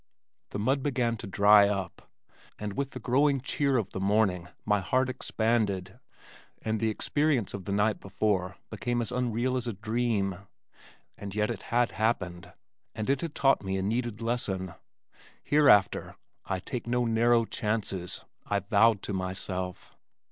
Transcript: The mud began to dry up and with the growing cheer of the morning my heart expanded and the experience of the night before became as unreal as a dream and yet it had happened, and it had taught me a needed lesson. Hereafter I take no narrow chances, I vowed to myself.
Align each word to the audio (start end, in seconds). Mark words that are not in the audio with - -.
The 0.49 0.57
mud 0.57 0.81
began 0.81 1.15
to 1.17 1.27
dry 1.27 1.67
up 1.69 2.09
and 2.57 2.73
with 2.73 2.89
the 2.89 2.99
growing 2.99 3.39
cheer 3.39 3.77
of 3.77 3.91
the 3.91 3.99
morning 3.99 4.47
my 4.65 4.79
heart 4.79 5.09
expanded 5.09 5.99
and 6.63 6.79
the 6.79 6.89
experience 6.89 7.53
of 7.53 7.65
the 7.65 7.71
night 7.71 7.99
before 7.99 8.57
became 8.71 8.99
as 9.03 9.11
unreal 9.11 9.57
as 9.57 9.67
a 9.67 9.73
dream 9.73 10.37
and 11.19 11.35
yet 11.35 11.51
it 11.51 11.61
had 11.69 11.91
happened, 11.91 12.51
and 12.95 13.11
it 13.11 13.21
had 13.21 13.35
taught 13.35 13.61
me 13.63 13.77
a 13.77 13.83
needed 13.83 14.21
lesson. 14.21 14.73
Hereafter 15.43 16.15
I 16.45 16.61
take 16.61 16.87
no 16.87 17.05
narrow 17.05 17.45
chances, 17.45 18.25
I 18.47 18.57
vowed 18.57 19.03
to 19.03 19.13
myself. 19.13 19.95